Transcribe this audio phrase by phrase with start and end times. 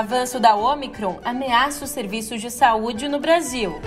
[0.00, 3.78] Avanço da Omicron ameaça os serviços de saúde no Brasil.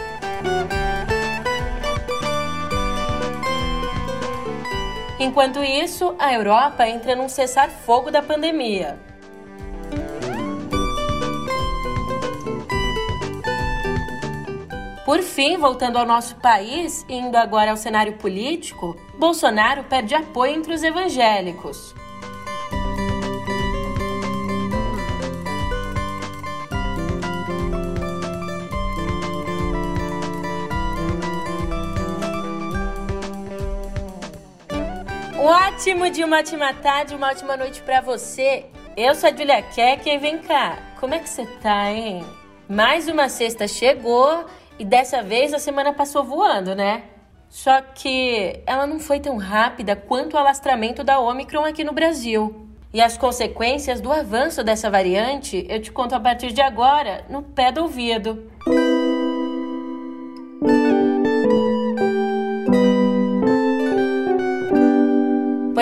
[5.19, 8.99] Enquanto isso, a Europa entra num cessar-fogo da pandemia.
[15.03, 20.75] Por fim, voltando ao nosso país, indo agora ao cenário político, Bolsonaro perde apoio entre
[20.75, 21.95] os evangélicos.
[35.43, 38.63] Um ótimo dia, uma ótima tarde, uma ótima noite para você.
[38.95, 42.23] Eu sou a Julia Keck e vem cá, como é que você tá, hein?
[42.65, 44.45] Mais uma sexta chegou
[44.79, 47.03] e dessa vez a semana passou voando, né?
[47.49, 52.65] Só que ela não foi tão rápida quanto o alastramento da Omicron aqui no Brasil.
[52.93, 57.43] E as consequências do avanço dessa variante eu te conto a partir de agora, no
[57.43, 58.49] pé do ouvido.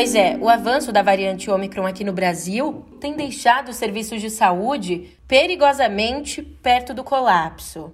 [0.01, 4.31] Pois é, o avanço da variante Omicron aqui no Brasil tem deixado os serviços de
[4.31, 7.93] saúde perigosamente perto do colapso.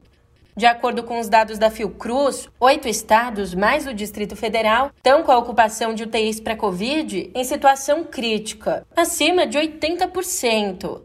[0.55, 5.33] De acordo com os dados da Fiocruz, oito estados, mais o Distrito Federal, estão com
[5.33, 11.02] a ocupação de UTIs para Covid em situação crítica, acima de 80%.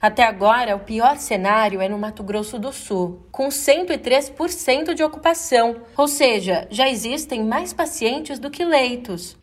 [0.00, 5.82] Até agora, o pior cenário é no Mato Grosso do Sul, com 103% de ocupação,
[5.94, 9.36] ou seja, já existem mais pacientes do que leitos.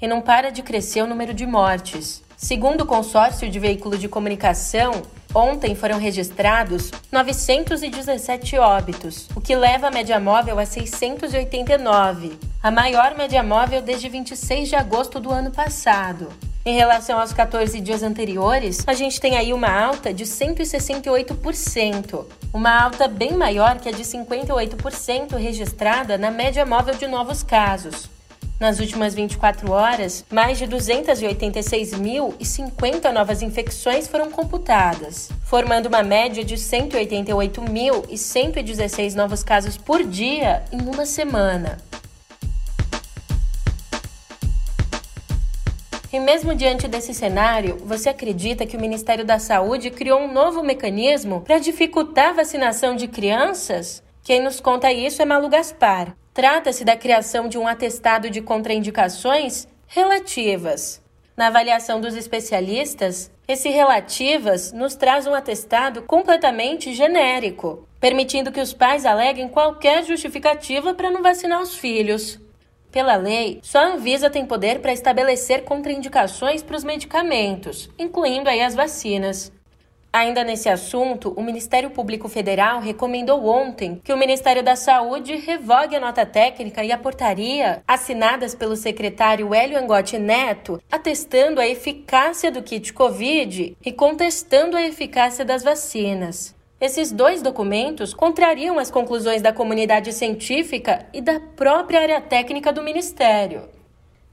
[0.00, 2.22] E não para de crescer o número de mortes.
[2.36, 5.02] Segundo o consórcio de veículos de comunicação,
[5.34, 13.16] ontem foram registrados 917 óbitos, o que leva a média móvel a 689, a maior
[13.16, 16.28] média móvel desde 26 de agosto do ano passado.
[16.66, 22.24] Em relação aos 14 dias anteriores, a gente tem aí uma alta de 168%,
[22.54, 28.08] uma alta bem maior que a de 58% registrada na média móvel de novos casos.
[28.58, 36.54] Nas últimas 24 horas, mais de 286.050 novas infecções foram computadas, formando uma média de
[36.54, 41.78] 188.116 novos casos por dia em uma semana.
[46.12, 50.62] E mesmo diante desse cenário, você acredita que o Ministério da Saúde criou um novo
[50.62, 54.00] mecanismo para dificultar a vacinação de crianças?
[54.22, 59.68] Quem nos conta isso é Malu Gaspar, Trata-se da criação de um atestado de contraindicações
[59.86, 61.00] relativas.
[61.36, 68.74] Na avaliação dos especialistas, esse relativas nos traz um atestado completamente genérico, permitindo que os
[68.74, 72.40] pais aleguem qualquer justificativa para não vacinar os filhos.
[72.90, 78.60] Pela lei, só a Anvisa tem poder para estabelecer contraindicações para os medicamentos, incluindo aí
[78.60, 79.52] as vacinas.
[80.14, 85.96] Ainda nesse assunto, o Ministério Público Federal recomendou ontem que o Ministério da Saúde revogue
[85.96, 92.48] a nota técnica e a portaria assinadas pelo secretário Hélio Angotti Neto, atestando a eficácia
[92.52, 96.54] do kit Covid e contestando a eficácia das vacinas.
[96.80, 102.84] Esses dois documentos contrariam as conclusões da comunidade científica e da própria área técnica do
[102.84, 103.64] Ministério.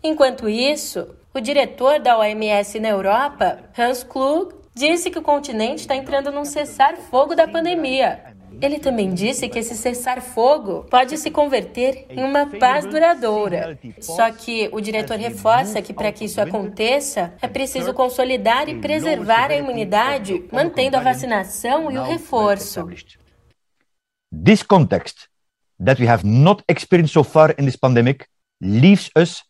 [0.04, 5.96] Enquanto isso, o diretor da OMS na Europa, Hans Klug, disse que o continente está
[5.96, 8.36] entrando num cessar-fogo da pandemia.
[8.62, 13.80] Ele também disse que esse cessar-fogo pode se converter em uma paz duradoura.
[14.00, 19.52] Só que o diretor reforça que para que isso aconteça, é preciso consolidar e preservar
[19.52, 22.88] a imunidade, mantendo a vacinação e o reforço.
[24.32, 25.28] This context
[25.84, 28.26] that we have not experienced so far in this pandemic
[28.62, 29.44] leaves us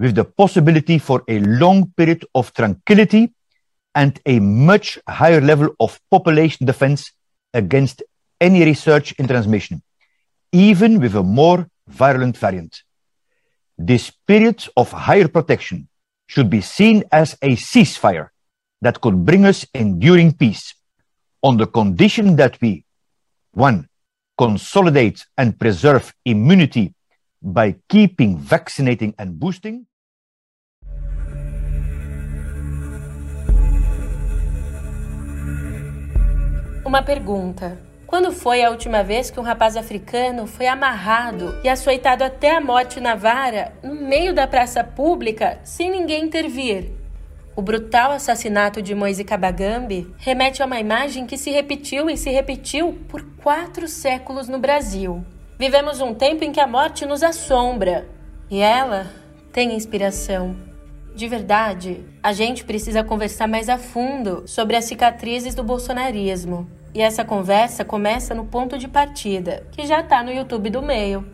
[0.00, 3.32] with the possibility for a long period of tranquility
[3.98, 7.10] and a much higher level of population defense
[7.52, 8.04] against
[8.40, 9.82] any research in transmission,
[10.52, 12.84] even with a more virulent variant.
[13.76, 15.88] This period of higher protection
[16.28, 18.28] should be seen as a ceasefire
[18.82, 20.74] that could bring us enduring peace
[21.42, 22.84] on the condition that we,
[23.50, 23.88] one,
[24.36, 26.94] consolidate and preserve immunity
[27.42, 29.87] by keeping vaccinating and boosting.
[36.88, 37.78] Uma pergunta.
[38.06, 42.62] Quando foi a última vez que um rapaz africano foi amarrado e açoitado até a
[42.62, 46.90] morte na vara, no meio da praça pública, sem ninguém intervir?
[47.54, 52.30] O brutal assassinato de Moise Kabagambi remete a uma imagem que se repetiu e se
[52.30, 55.22] repetiu por quatro séculos no Brasil.
[55.58, 58.08] Vivemos um tempo em que a morte nos assombra
[58.50, 59.08] e ela
[59.52, 60.67] tem inspiração.
[61.18, 66.70] De verdade, a gente precisa conversar mais a fundo sobre as cicatrizes do bolsonarismo.
[66.94, 71.26] E essa conversa começa no ponto de partida, que já está no YouTube do meio.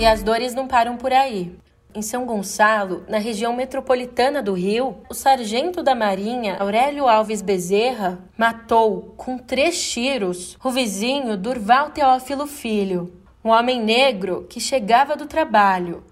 [0.00, 1.54] E as dores não param por aí.
[1.94, 8.18] Em São Gonçalo, na região metropolitana do Rio, o sargento da Marinha, Aurélio Alves Bezerra,
[8.34, 15.26] matou com três tiros o vizinho Durval Teófilo Filho, um homem negro que chegava do
[15.26, 16.04] trabalho.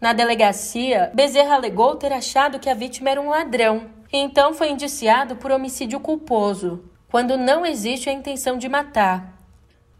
[0.00, 4.70] Na delegacia, Bezerra alegou ter achado que a vítima era um ladrão e então foi
[4.70, 9.38] indiciado por homicídio culposo, quando não existe a intenção de matar.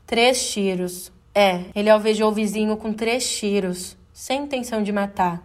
[0.06, 1.12] Três tiros.
[1.34, 5.40] É, ele alvejou o vizinho com três tiros sem intenção de matar.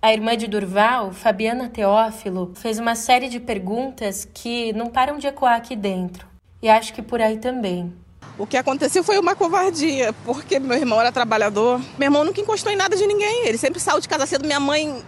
[0.00, 5.26] A irmã de Durval, Fabiana Teófilo, fez uma série de perguntas que não param de
[5.26, 6.26] ecoar aqui dentro.
[6.62, 7.92] E acho que por aí também.
[8.38, 11.80] O que aconteceu foi uma covardia, porque meu irmão era trabalhador.
[11.98, 13.46] Meu irmão nunca encostou em nada de ninguém.
[13.46, 14.46] Ele sempre saiu de casa cedo.
[14.46, 15.02] Minha mãe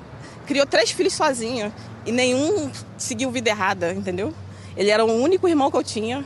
[0.47, 1.73] criou três filhos sozinha
[2.05, 4.33] e nenhum seguiu vida errada, entendeu?
[4.77, 6.25] Ele era o único irmão que eu tinha.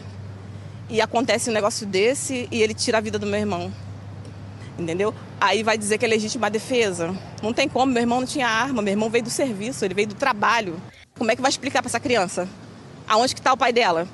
[0.90, 3.72] E acontece um negócio desse e ele tira a vida do meu irmão
[4.78, 5.12] entendeu?
[5.40, 7.14] Aí vai dizer que é legítima defesa.
[7.42, 10.08] Não tem como, meu irmão não tinha arma, meu irmão veio do serviço, ele veio
[10.08, 10.80] do trabalho.
[11.16, 12.48] Como é que vai explicar para essa criança?
[13.06, 14.06] Aonde que tá o pai dela?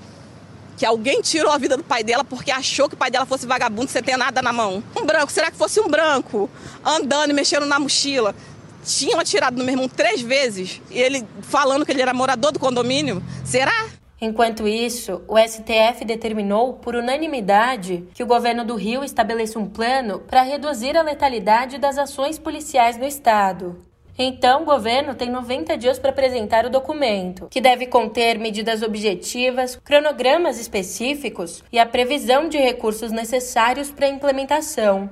[0.77, 3.47] Que alguém tirou a vida do pai dela porque achou que o pai dela fosse
[3.47, 4.83] vagabundo sem ter nada na mão.
[4.97, 6.51] Um branco, será que fosse um branco
[6.85, 8.35] andando e mexendo na mochila?
[8.85, 12.59] Tinham atirado no meu irmão três vezes e ele falando que ele era morador do
[12.59, 13.23] condomínio?
[13.45, 13.87] Será?
[14.21, 20.21] Enquanto isso, o STF determinou por unanimidade que o governo do Rio estabeleça um plano
[20.21, 23.77] para reduzir a letalidade das ações policiais no estado.
[24.17, 29.77] Então, o governo tem 90 dias para apresentar o documento, que deve conter medidas objetivas,
[29.83, 35.11] cronogramas específicos e a previsão de recursos necessários para a implementação.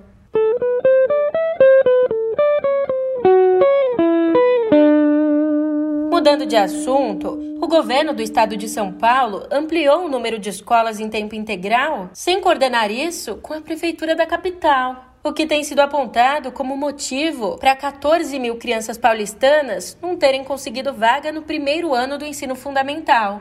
[6.13, 11.01] Mudando de assunto, o governo do estado de São Paulo ampliou o número de escolas
[11.01, 15.12] em tempo integral sem coordenar isso com a prefeitura da capital.
[15.25, 20.93] O que tem sido apontado como motivo para 14 mil crianças paulistanas não terem conseguido
[20.93, 23.41] vaga no primeiro ano do ensino fundamental.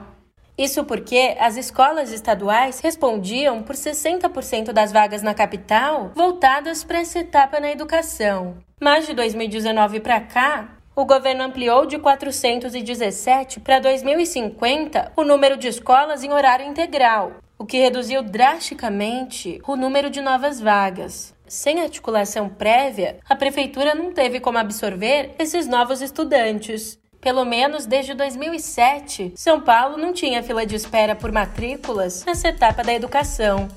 [0.55, 7.17] Isso porque as escolas estaduais respondiam por 60% das vagas na capital voltadas para essa
[7.17, 8.57] etapa na educação.
[8.79, 15.67] Mas de 2019 para cá, o governo ampliou de 417 para 2050 o número de
[15.67, 21.33] escolas em horário integral, o que reduziu drasticamente o número de novas vagas.
[21.51, 26.97] Sem articulação prévia, a prefeitura não teve como absorver esses novos estudantes.
[27.19, 32.83] Pelo menos desde 2007, São Paulo não tinha fila de espera por matrículas nessa etapa
[32.83, 33.67] da educação.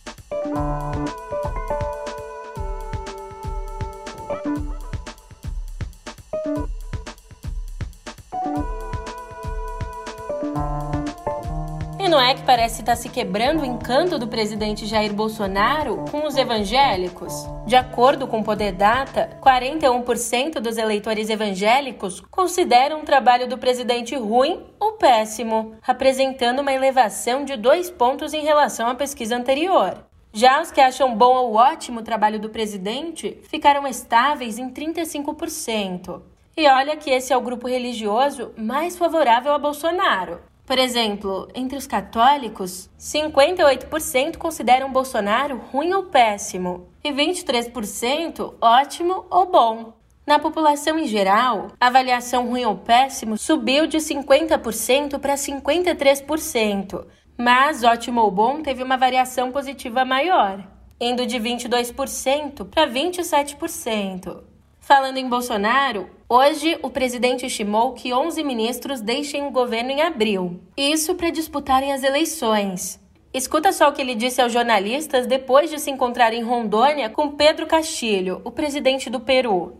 [12.14, 16.36] Não é que parece estar se quebrando o encanto do presidente Jair Bolsonaro com os
[16.36, 17.44] evangélicos?
[17.66, 24.14] De acordo com o Poder Data, 41% dos eleitores evangélicos consideram o trabalho do presidente
[24.14, 29.98] ruim ou péssimo, apresentando uma elevação de dois pontos em relação à pesquisa anterior.
[30.32, 36.22] Já os que acham bom ou ótimo o trabalho do presidente ficaram estáveis em 35%.
[36.56, 41.76] E olha que esse é o grupo religioso mais favorável a Bolsonaro, por exemplo, entre
[41.76, 49.92] os católicos, 58% consideram Bolsonaro ruim ou péssimo e 23% ótimo ou bom.
[50.26, 57.06] Na população em geral, a avaliação ruim ou péssimo subiu de 50% para 53%,
[57.36, 60.66] mas ótimo ou bom teve uma variação positiva maior,
[60.98, 64.53] indo de 22% para 27%.
[64.86, 70.60] Falando em Bolsonaro, hoje o presidente estimou que 11 ministros deixem o governo em abril.
[70.76, 73.00] Isso para disputarem as eleições.
[73.32, 77.30] Escuta só o que ele disse aos jornalistas depois de se encontrar em Rondônia com
[77.30, 79.72] Pedro Castilho, o presidente do Peru.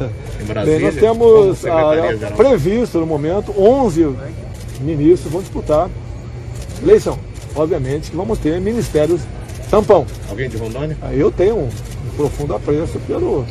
[0.64, 4.16] Bem, nós temos a, previsto no momento 11
[4.80, 5.90] ministros vão disputar
[6.82, 7.18] eleição.
[7.54, 9.20] Obviamente que vamos ter ministérios
[9.70, 10.06] tampão.
[10.30, 10.96] Alguém de Rondônia?
[11.12, 11.68] Eu tenho um
[12.16, 13.44] profundo apreço pelo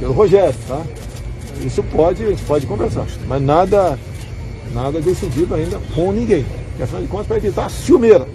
[0.00, 0.82] pelo Rogério, tá?
[1.64, 3.98] Isso pode, a gente pode conversar, mas nada,
[4.72, 6.44] nada decidido ainda com ninguém.
[6.70, 8.26] Porque, afinal de contas, para evitar a ciumeira.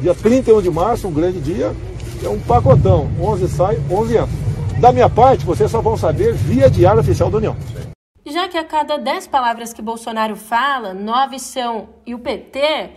[0.00, 1.76] Dia 31 de março, um grande dia,
[2.24, 3.10] é um pacotão.
[3.20, 4.28] 11 sai, 11 entra.
[4.80, 7.56] Da minha parte, vocês só vão saber via diário oficial da União.
[8.26, 12.90] Já que a cada 10 palavras que Bolsonaro fala, 9 são e o PT,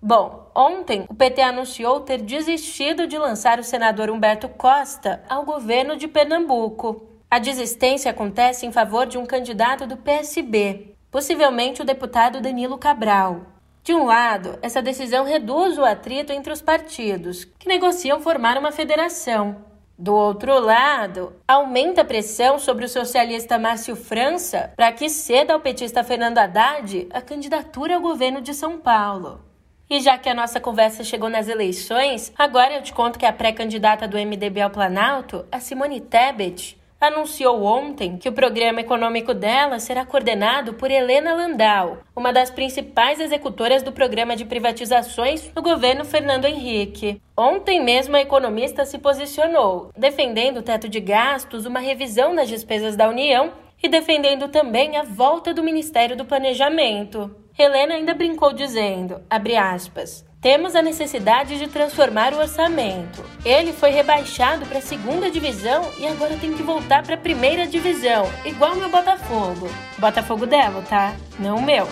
[0.00, 5.96] Bom, ontem o PT anunciou ter desistido de lançar o senador Humberto Costa ao governo
[5.96, 7.07] de Pernambuco.
[7.30, 13.42] A desistência acontece em favor de um candidato do PSB, possivelmente o deputado Danilo Cabral.
[13.84, 18.72] De um lado, essa decisão reduz o atrito entre os partidos, que negociam formar uma
[18.72, 19.56] federação.
[19.98, 25.60] Do outro lado, aumenta a pressão sobre o socialista Márcio França para que ceda ao
[25.60, 29.44] petista Fernando Haddad a candidatura ao governo de São Paulo.
[29.90, 33.32] E já que a nossa conversa chegou nas eleições, agora eu te conto que a
[33.32, 39.78] pré-candidata do MDB ao Planalto, a Simone Tebet, anunciou ontem que o programa econômico dela
[39.78, 46.04] será coordenado por Helena Landau, uma das principais executoras do programa de privatizações do governo
[46.04, 47.20] Fernando Henrique.
[47.36, 52.96] Ontem mesmo a economista se posicionou, defendendo o teto de gastos, uma revisão das despesas
[52.96, 57.34] da União e defendendo também a volta do Ministério do Planejamento.
[57.56, 63.24] Helena ainda brincou dizendo, aspas, temos a necessidade de transformar o orçamento.
[63.44, 67.66] Ele foi rebaixado para a segunda divisão e agora tem que voltar para a primeira
[67.66, 69.68] divisão, igual meu Botafogo.
[69.98, 71.14] Botafogo dela, tá?
[71.38, 71.88] Não o meu.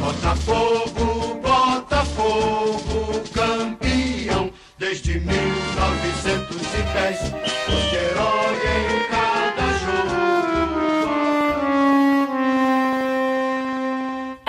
[0.00, 7.18] Botafogo, Botafogo, campeão desde 1910.
[7.68, 8.56] Você herói
[9.04, 9.07] em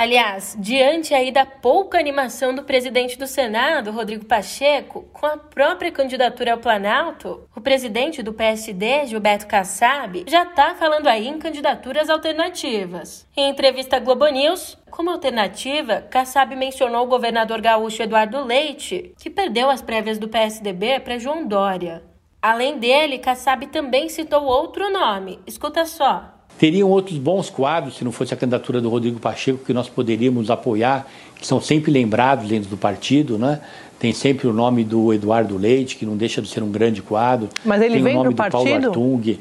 [0.09, 5.91] Aliás, diante aí da pouca animação do presidente do Senado, Rodrigo Pacheco, com a própria
[5.91, 12.09] candidatura ao Planalto, o presidente do PSD, Gilberto Kassab, já está falando aí em candidaturas
[12.09, 13.27] alternativas.
[13.37, 19.29] Em entrevista à Globo News, como alternativa, Kassab mencionou o governador gaúcho Eduardo Leite, que
[19.29, 22.01] perdeu as prévias do PSDB para João Dória.
[22.41, 25.39] Além dele, Kassab também citou outro nome.
[25.45, 26.38] Escuta só.
[26.59, 30.51] Teriam outros bons quadros, se não fosse a candidatura do Rodrigo Pacheco, que nós poderíamos
[30.51, 31.07] apoiar,
[31.39, 33.61] que são sempre lembrados dentro do partido, né?
[33.97, 37.47] Tem sempre o nome do Eduardo Leite, que não deixa de ser um grande quadro.
[37.63, 38.73] Mas ele Tem vem o nome do do Paulo?
[38.73, 39.39] Artung.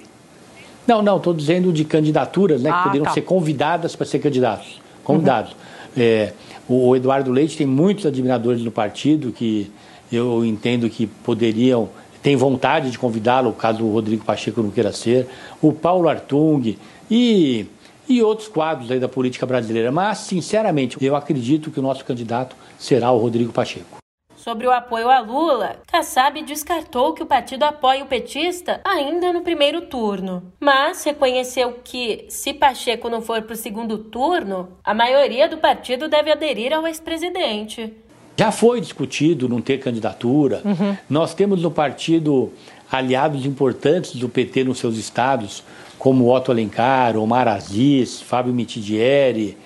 [0.86, 2.70] Não, não, estou dizendo de candidaturas, né?
[2.70, 3.10] Ah, que poderiam tá.
[3.10, 4.80] ser convidadas para ser candidatos.
[5.02, 5.56] Convidados.
[5.96, 6.32] É,
[6.68, 9.68] o, o Eduardo Leite tem muitos admiradores no partido que
[10.10, 11.88] eu entendo que poderiam,
[12.22, 15.26] tem vontade de convidá-lo, caso o Rodrigo Pacheco não queira ser.
[15.60, 16.76] O Paulo Artung
[17.10, 17.66] e,
[18.08, 19.90] e outros quadros aí da política brasileira.
[19.90, 23.98] Mas, sinceramente, eu acredito que o nosso candidato será o Rodrigo Pacheco.
[24.36, 29.42] Sobre o apoio a Lula, Kassab descartou que o partido apoie o petista ainda no
[29.42, 35.48] primeiro turno, mas reconheceu que, se Pacheco não for para o segundo turno, a maioria
[35.48, 37.92] do partido deve aderir ao ex-presidente.
[38.38, 40.62] Já foi discutido não ter candidatura.
[41.10, 42.52] Nós temos no partido
[42.90, 45.64] aliados importantes do PT nos seus estados,
[45.98, 49.56] como Otto Alencar, Omar Aziz, Fábio Mitidieri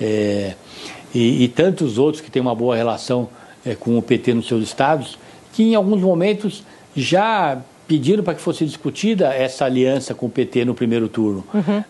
[0.00, 0.54] é,
[1.14, 3.28] e, e tantos outros que têm uma boa relação
[3.64, 5.18] é, com o PT nos seus estados,
[5.52, 6.64] que em alguns momentos
[6.96, 11.44] já pediram para que fosse discutida essa aliança com o PT no primeiro turno.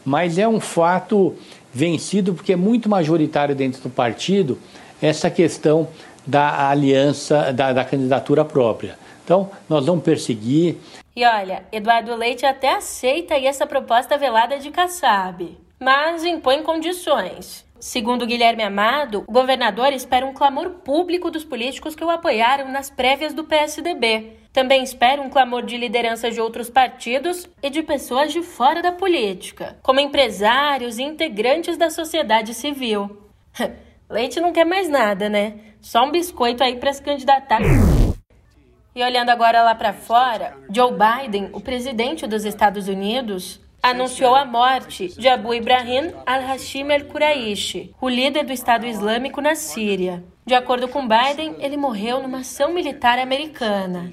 [0.05, 1.35] Mas é um fato
[1.73, 4.59] vencido porque é muito majoritário dentro do partido
[5.01, 5.89] essa questão
[6.26, 8.99] da aliança, da, da candidatura própria.
[9.25, 10.79] Então, nós vamos perseguir.
[11.14, 17.64] E olha, Eduardo Leite até aceita essa proposta velada de Kassab, mas impõe condições.
[17.79, 22.88] Segundo Guilherme Amado, o governador espera um clamor público dos políticos que o apoiaram nas
[22.88, 24.37] prévias do PSDB.
[24.52, 28.93] Também espera um clamor de lideranças de outros partidos e de pessoas de fora da
[28.93, 33.19] política, como empresários e integrantes da sociedade civil.
[34.12, 35.54] Leite não quer mais nada, né?
[35.81, 37.61] Só um biscoito aí para se candidatar.
[38.95, 44.45] E olhando agora lá para fora, Joe Biden, o presidente dos Estados Unidos, anunciou a
[44.45, 50.23] morte de Abu Ibrahim al-Hashim al-Quraishi, o líder do Estado Islâmico na Síria.
[50.45, 54.11] De acordo com Biden, ele morreu numa ação militar americana.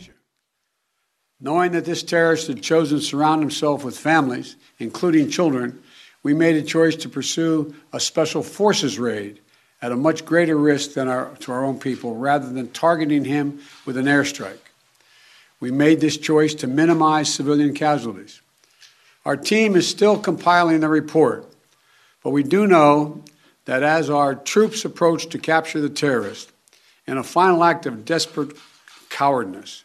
[1.41, 5.77] Knowing that this terrorist had chosen to surround himself with families, including children,
[6.23, 9.41] we made a choice to pursue a special forces raid
[9.81, 13.59] at a much greater risk than our, to our own people rather than targeting him
[13.85, 14.57] with an airstrike.
[15.59, 18.41] We made this choice to minimize civilian casualties.
[19.25, 21.45] Our team is still compiling the report,
[22.23, 23.23] but we do know
[23.65, 26.51] that as our troops approached to capture the terrorist,
[27.05, 28.55] in a final act of desperate
[29.09, 29.83] cowardness,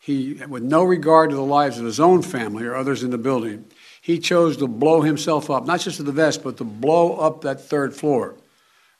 [0.00, 3.18] he, with no regard to the lives of his own family or others in the
[3.18, 3.64] building,
[4.00, 7.42] he chose to blow himself up, not just to the vest, but to blow up
[7.42, 8.36] that third floor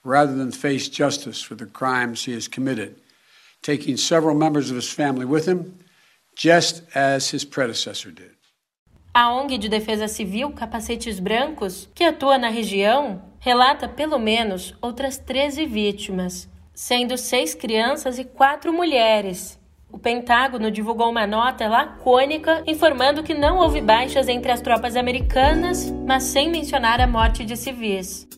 [0.07, 2.95] rather than face justice for the crimes he has committed,
[3.61, 5.79] taking several members of his family with him,
[6.37, 8.37] just as his predecessor did.
[9.13, 15.19] A ONG de Defesa Civil Capacetes Brancos, que atua na região, relata pelo menos outras
[15.19, 19.59] 13 vítimas, sendo seis crianças e quatro mulheres.
[19.91, 25.91] O Pentágono divulgou uma nota lacônica informando que não houve baixas entre as tropas americanas,
[26.07, 28.29] mas sem mencionar a morte de civis.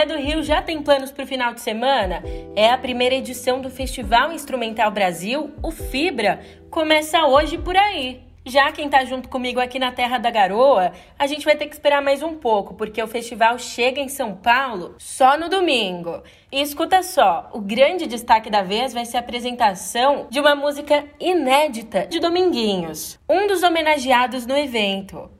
[0.00, 2.22] Você do Rio já tem planos para o final de semana?
[2.56, 6.40] É a primeira edição do Festival Instrumental Brasil, o Fibra,
[6.70, 8.22] começa hoje por aí.
[8.46, 11.74] Já quem está junto comigo aqui na Terra da Garoa, a gente vai ter que
[11.74, 16.22] esperar mais um pouco, porque o festival chega em São Paulo só no domingo.
[16.50, 21.04] E escuta só, o grande destaque da vez vai ser a apresentação de uma música
[21.20, 25.30] inédita de Dominguinhos, um dos homenageados no evento.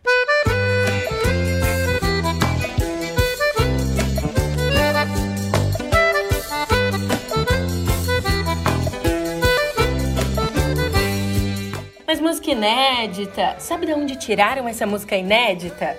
[12.10, 15.96] Mas música inédita, sabe de onde tiraram essa música inédita?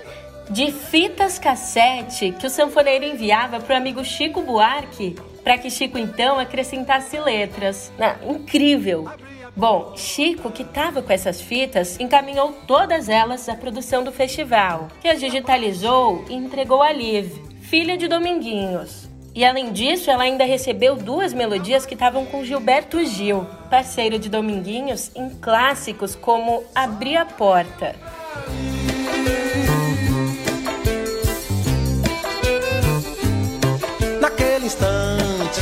[0.50, 5.98] De fitas cassete que o sanfoneiro enviava para o amigo Chico Buarque, para que Chico
[5.98, 7.94] então acrescentasse letras.
[7.98, 9.10] Ah, incrível!
[9.56, 15.08] Bom, Chico, que estava com essas fitas, encaminhou todas elas à produção do festival, que
[15.08, 19.11] as digitalizou e entregou a Liv, filha de Dominguinhos.
[19.34, 24.28] E além disso, ela ainda recebeu duas melodias que estavam com Gilberto Gil, parceiro de
[24.28, 27.96] Dominguinhos, em clássicos como Abrir a Porta.
[34.20, 35.62] Naquele instante,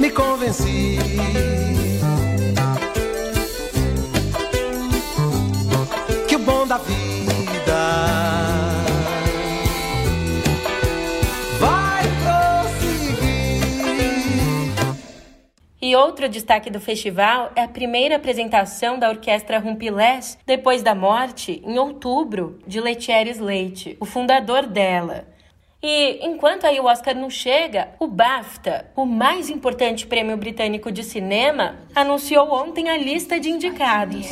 [0.00, 0.99] me convenci.
[15.90, 21.60] E outro destaque do festival é a primeira apresentação da Orquestra Rumpilés depois da morte,
[21.66, 25.26] em outubro, de Letieres Leite, o fundador dela.
[25.82, 31.02] E enquanto aí o Oscar não chega, o BAFTA, o mais importante prêmio britânico de
[31.02, 34.28] cinema, anunciou ontem a lista de indicados.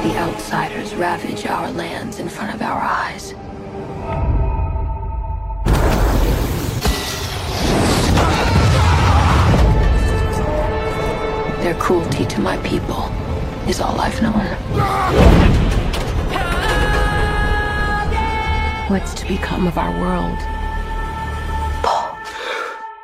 [0.00, 3.34] The outsiders ravage our lands in front of our eyes.
[11.62, 13.04] Their cruelty to my people
[13.68, 14.34] is all I've known.
[18.90, 20.38] What's to become of our world?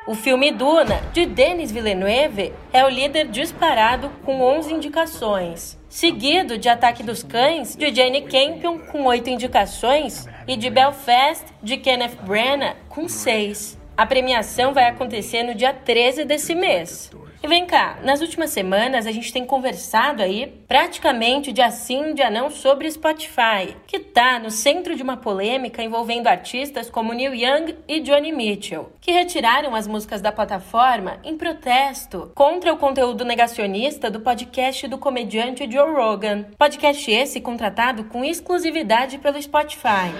[0.08, 6.68] O filme Duna, de Denis Villeneuve, é o líder disparado com 11 indicações, seguido de
[6.68, 12.74] Ataque dos Cães, de Jane Campion, com 8 indicações, e de Belfast, de Kenneth Branagh,
[12.88, 13.78] com 6.
[13.96, 17.12] A premiação vai acontecer no dia 13 desse mês.
[17.40, 22.28] E vem cá, nas últimas semanas a gente tem conversado aí praticamente dia sim, dia
[22.28, 27.76] não sobre Spotify, que tá no centro de uma polêmica envolvendo artistas como Neil Young
[27.86, 34.10] e Johnny Mitchell, que retiraram as músicas da plataforma em protesto contra o conteúdo negacionista
[34.10, 36.46] do podcast do comediante Joe Rogan.
[36.58, 40.12] Podcast esse contratado com exclusividade pelo Spotify.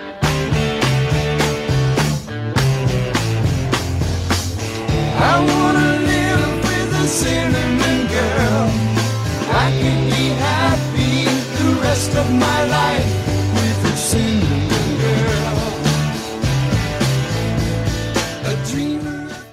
[5.20, 5.77] I wanna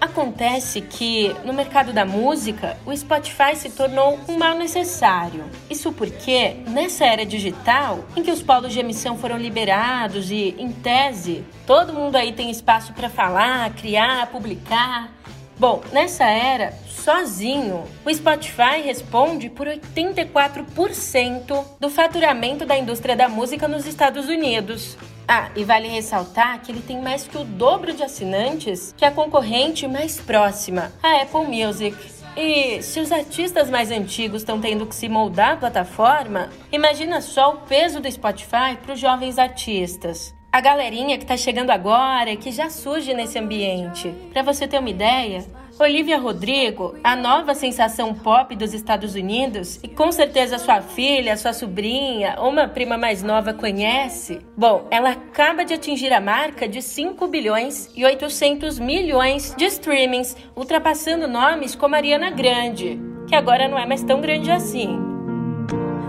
[0.02, 5.46] Acontece que, no mercado da música, o Spotify se tornou um mal necessário.
[5.70, 10.74] Isso porque, nessa era digital, em que os polos de emissão foram liberados e, em
[10.74, 15.10] tese, todo mundo aí tem espaço para falar, criar, publicar.
[15.58, 23.66] Bom, nessa era, sozinho, o Spotify responde por 84% do faturamento da indústria da música
[23.66, 24.98] nos Estados Unidos.
[25.26, 29.12] Ah, e vale ressaltar que ele tem mais que o dobro de assinantes que a
[29.12, 31.96] concorrente mais próxima, a Apple Music.
[32.36, 37.54] E se os artistas mais antigos estão tendo que se moldar à plataforma, imagina só
[37.54, 40.35] o peso do Spotify para os jovens artistas.
[40.56, 44.16] A galerinha que tá chegando agora que já surge nesse ambiente.
[44.32, 45.44] Para você ter uma ideia,
[45.78, 51.52] Olivia Rodrigo, a nova sensação pop dos Estados Unidos, e com certeza sua filha, sua
[51.52, 54.40] sobrinha ou uma prima mais nova conhece.
[54.56, 60.38] Bom, ela acaba de atingir a marca de 5 bilhões e 800 milhões de streamings,
[60.56, 64.98] ultrapassando nomes como Ariana Grande, que agora não é mais tão grande assim.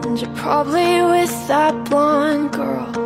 [0.07, 0.17] And
[2.57, 3.06] you're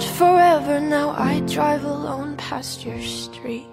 [0.00, 3.68] said forever, now I drive alone past your street.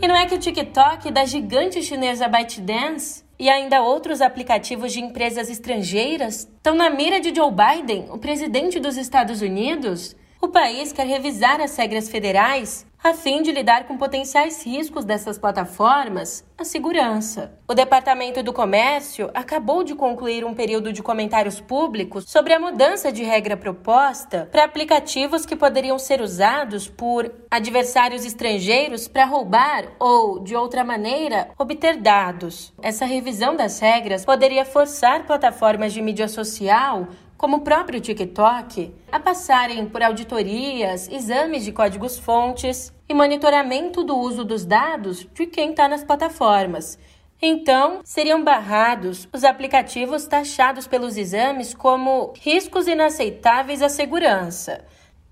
[0.00, 5.00] E não é que o TikTok da gigante chinesa ByteDance e ainda outros aplicativos de
[5.00, 10.16] empresas estrangeiras estão na mira de Joe Biden, o presidente dos Estados Unidos?
[10.40, 15.38] O país quer revisar as regras federais a fim de lidar com potenciais riscos dessas
[15.38, 17.52] plataformas, a segurança.
[17.66, 23.12] O Departamento do Comércio acabou de concluir um período de comentários públicos sobre a mudança
[23.12, 30.40] de regra proposta para aplicativos que poderiam ser usados por adversários estrangeiros para roubar ou,
[30.40, 32.72] de outra maneira, obter dados.
[32.82, 37.06] Essa revisão das regras poderia forçar plataformas de mídia social
[37.38, 44.44] como o próprio TikTok, a passarem por auditorias, exames de códigos-fontes e monitoramento do uso
[44.44, 46.98] dos dados de quem está nas plataformas.
[47.40, 54.84] Então, seriam barrados os aplicativos taxados pelos exames como riscos inaceitáveis à segurança.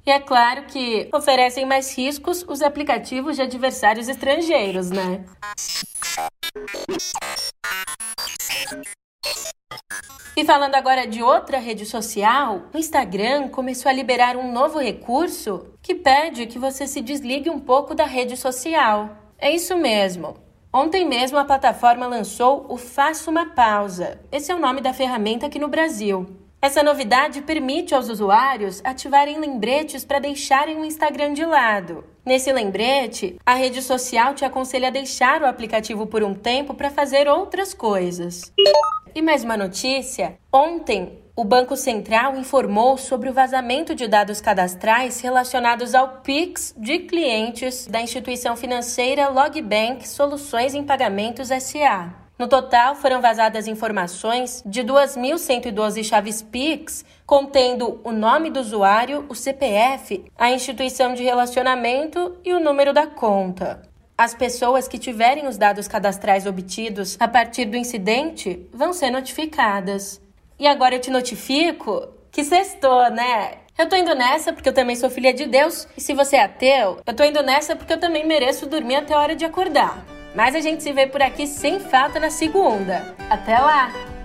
[0.06, 5.24] E é claro que oferecem mais riscos os aplicativos de adversários estrangeiros, né?
[10.36, 15.72] E falando agora de outra rede social, o Instagram começou a liberar um novo recurso
[15.80, 19.16] que pede que você se desligue um pouco da rede social.
[19.38, 20.36] É isso mesmo.
[20.70, 24.20] Ontem mesmo a plataforma lançou o Faça uma Pausa.
[24.30, 26.26] Esse é o nome da ferramenta aqui no Brasil.
[26.60, 32.04] Essa novidade permite aos usuários ativarem lembretes para deixarem o Instagram de lado.
[32.26, 36.90] Nesse lembrete, a rede social te aconselha a deixar o aplicativo por um tempo para
[36.90, 38.52] fazer outras coisas.
[39.16, 45.22] E mais uma notícia: ontem, o Banco Central informou sobre o vazamento de dados cadastrais
[45.22, 52.12] relacionados ao Pix de clientes da instituição financeira Logbank Soluções em Pagamentos SA.
[52.38, 59.34] No total, foram vazadas informações de 2.112 chaves Pix, contendo o nome do usuário, o
[59.34, 63.80] CPF, a instituição de relacionamento e o número da conta.
[64.18, 70.22] As pessoas que tiverem os dados cadastrais obtidos a partir do incidente vão ser notificadas.
[70.58, 73.58] E agora eu te notifico que sextou, né?
[73.76, 75.86] Eu tô indo nessa porque eu também sou filha de Deus.
[75.94, 79.12] E se você é ateu, eu tô indo nessa porque eu também mereço dormir até
[79.12, 80.02] a hora de acordar.
[80.34, 83.14] Mas a gente se vê por aqui sem falta na segunda.
[83.28, 84.15] Até lá!